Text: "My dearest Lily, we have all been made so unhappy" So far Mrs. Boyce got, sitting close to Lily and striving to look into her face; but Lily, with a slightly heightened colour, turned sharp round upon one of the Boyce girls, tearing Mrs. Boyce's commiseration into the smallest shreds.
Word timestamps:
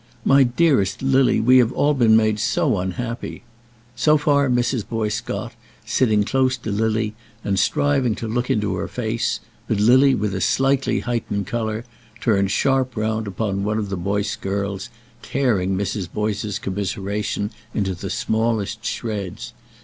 "My 0.25 0.41
dearest 0.41 1.03
Lily, 1.03 1.39
we 1.39 1.59
have 1.59 1.71
all 1.73 1.93
been 1.93 2.15
made 2.17 2.39
so 2.39 2.79
unhappy" 2.79 3.43
So 4.05 4.17
far 4.17 4.49
Mrs. 4.49 4.83
Boyce 4.89 5.21
got, 5.21 5.53
sitting 5.85 6.23
close 6.23 6.57
to 6.57 6.71
Lily 6.71 7.13
and 7.43 7.59
striving 7.59 8.15
to 8.15 8.27
look 8.27 8.49
into 8.49 8.73
her 8.77 8.87
face; 8.87 9.41
but 9.67 9.79
Lily, 9.79 10.15
with 10.15 10.33
a 10.33 10.41
slightly 10.41 11.01
heightened 11.01 11.45
colour, 11.45 11.85
turned 12.19 12.49
sharp 12.49 12.97
round 12.97 13.27
upon 13.27 13.63
one 13.63 13.77
of 13.77 13.89
the 13.89 13.95
Boyce 13.95 14.35
girls, 14.35 14.89
tearing 15.21 15.77
Mrs. 15.77 16.11
Boyce's 16.11 16.57
commiseration 16.57 17.51
into 17.75 17.93
the 17.93 18.09
smallest 18.09 18.83
shreds. 18.83 19.53